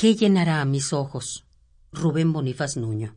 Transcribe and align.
¿Qué 0.00 0.14
llenará 0.14 0.64
mis 0.64 0.94
ojos? 0.94 1.44
Rubén 1.92 2.32
Bonifaz 2.32 2.78
Nuño. 2.78 3.14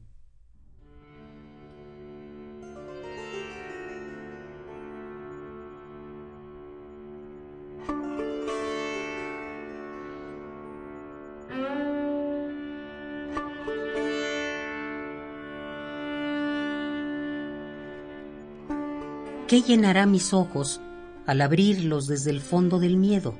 ¿Qué 19.47 19.61
llenará 19.61 20.05
mis 20.05 20.33
ojos 20.33 20.81
al 21.25 21.39
abrirlos 21.39 22.07
desde 22.07 22.31
el 22.31 22.41
fondo 22.41 22.79
del 22.79 22.97
miedo? 22.97 23.35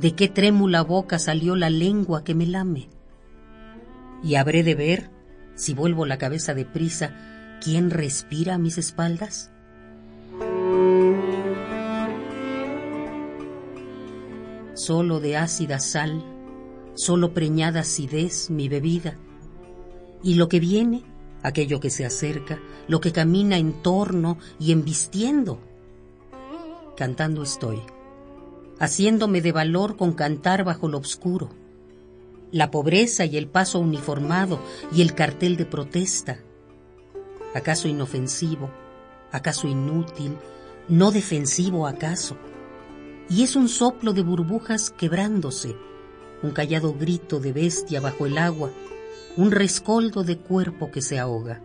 ¿De 0.00 0.14
qué 0.14 0.28
trémula 0.28 0.82
boca 0.82 1.18
salió 1.18 1.56
la 1.56 1.70
lengua 1.70 2.22
que 2.22 2.36
me 2.36 2.46
lame? 2.46 2.88
Y 4.22 4.36
habré 4.36 4.62
de 4.62 4.76
ver, 4.76 5.10
si 5.56 5.74
vuelvo 5.74 6.06
la 6.06 6.18
cabeza 6.18 6.54
deprisa, 6.54 7.58
quién 7.60 7.90
respira 7.90 8.54
a 8.54 8.58
mis 8.58 8.78
espaldas. 8.78 9.50
Solo 14.74 15.18
de 15.18 15.36
ácida 15.36 15.80
sal, 15.80 16.24
solo 16.94 17.34
preñada 17.34 17.80
acidez 17.80 18.50
mi 18.50 18.68
bebida, 18.68 19.16
y 20.22 20.34
lo 20.34 20.48
que 20.48 20.60
viene, 20.60 21.02
aquello 21.42 21.80
que 21.80 21.90
se 21.90 22.06
acerca, 22.06 22.60
lo 22.86 23.00
que 23.00 23.10
camina 23.10 23.56
en 23.56 23.82
torno 23.82 24.38
y 24.60 24.70
embistiendo. 24.70 25.58
Cantando 26.96 27.42
estoy, 27.42 27.80
haciéndome 28.78 29.40
de 29.40 29.52
valor 29.52 29.96
con 29.96 30.12
cantar 30.12 30.64
bajo 30.64 30.88
lo 30.88 30.98
oscuro 30.98 31.50
la 32.50 32.70
pobreza 32.70 33.24
y 33.24 33.36
el 33.36 33.48
paso 33.48 33.78
uniformado 33.78 34.60
y 34.92 35.02
el 35.02 35.14
cartel 35.14 35.56
de 35.56 35.66
protesta. 35.66 36.38
¿Acaso 37.54 37.88
inofensivo? 37.88 38.70
¿Acaso 39.32 39.68
inútil? 39.68 40.36
¿No 40.88 41.10
defensivo 41.10 41.86
acaso? 41.86 42.36
Y 43.28 43.42
es 43.42 43.56
un 43.56 43.68
soplo 43.68 44.14
de 44.14 44.22
burbujas 44.22 44.90
quebrándose, 44.90 45.76
un 46.42 46.52
callado 46.52 46.94
grito 46.94 47.40
de 47.40 47.52
bestia 47.52 48.00
bajo 48.00 48.24
el 48.24 48.38
agua, 48.38 48.70
un 49.36 49.50
rescoldo 49.50 50.24
de 50.24 50.38
cuerpo 50.38 50.90
que 50.90 51.02
se 51.02 51.18
ahoga. 51.18 51.60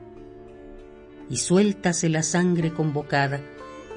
Y 1.30 1.38
suéltase 1.38 2.10
la 2.10 2.24
sangre 2.24 2.74
convocada, 2.74 3.40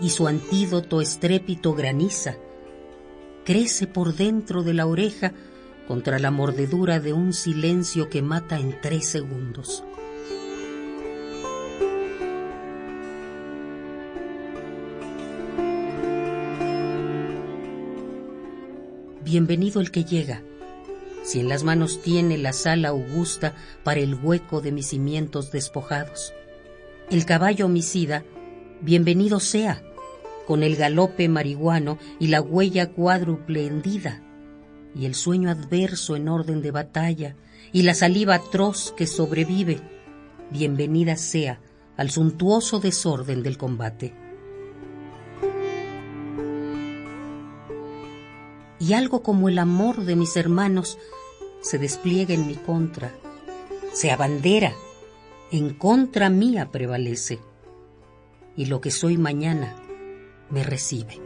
y 0.01 0.11
su 0.11 0.29
antídoto 0.29 1.01
estrépito 1.01 1.75
graniza. 1.75 2.37
Crece 3.47 3.87
por 3.87 4.17
dentro 4.17 4.65
de 4.65 4.75
la 4.75 4.87
oreja 4.87 5.33
contra 5.87 6.19
la 6.19 6.33
mordedura 6.33 6.99
de 6.99 7.13
un 7.13 7.33
silencio 7.33 8.11
que 8.11 8.21
mata 8.21 8.59
en 8.59 8.77
tres 8.81 9.09
segundos. 9.09 9.85
Bienvenido 19.23 19.81
el 19.81 19.93
que 19.93 20.03
llega, 20.03 20.43
si 21.23 21.39
en 21.39 21.49
las 21.49 21.63
manos 21.63 22.03
tiene 22.03 22.39
la 22.39 22.53
sala 22.53 22.89
augusta 22.89 23.55
para 23.85 24.01
el 24.01 24.17
hueco 24.17 24.61
de 24.61 24.73
mis 24.73 24.89
cimientos 24.89 25.53
despojados. 25.53 26.35
El 27.13 27.25
caballo 27.25 27.67
homicida, 27.67 28.25
bienvenido 28.81 29.39
sea, 29.39 29.85
con 30.47 30.63
el 30.63 30.77
galope 30.77 31.29
marihuano 31.29 31.99
y 32.19 32.29
la 32.29 32.41
huella 32.41 32.93
cuádruple 32.93 33.67
hendida 33.67 34.23
y 34.97 35.05
el 35.05 35.15
sueño 35.15 35.51
adverso 35.51 36.17
en 36.17 36.29
orden 36.29 36.63
de 36.63 36.71
batalla, 36.71 37.37
y 37.73 37.83
la 37.83 37.95
saliva 37.95 38.37
atroz 38.37 38.95
que 38.97 39.07
sobrevive, 39.07 39.81
bienvenida 40.51 41.17
sea 41.17 41.61
al 41.99 42.11
suntuoso 42.11 42.81
desorden 42.81 43.43
del 43.43 43.59
combate. 43.59 44.15
Y 48.79 48.93
algo 48.95 49.23
como 49.23 49.49
el 49.49 49.59
amor 49.59 50.05
de 50.05 50.17
mis 50.17 50.37
hermanos 50.37 50.99
se 51.61 51.79
despliega 51.79 52.33
en 52.33 52.47
mi 52.47 52.55
contra, 52.55 53.13
se 53.93 54.11
abandera, 54.11 54.73
en 55.51 55.75
contra 55.75 56.31
mía 56.31 56.71
prevalece, 56.71 57.41
y 58.57 58.67
lo 58.67 58.81
que 58.81 58.91
soy 58.91 59.19
mañana 59.19 59.77
me 60.51 60.63
recibe. 60.63 61.21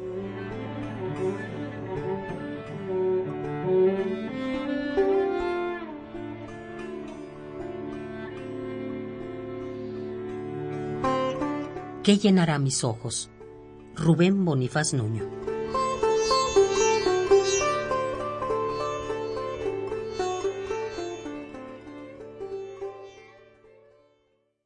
¿Qué 12.03 12.17
llenará 12.17 12.59
mis 12.59 12.83
ojos? 12.83 13.31
Rubén 13.95 14.45
Bonifaz 14.45 14.95
Nuño. 14.95 15.50